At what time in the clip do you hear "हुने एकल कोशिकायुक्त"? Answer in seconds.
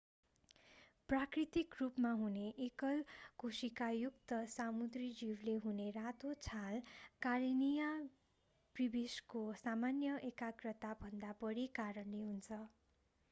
2.19-4.33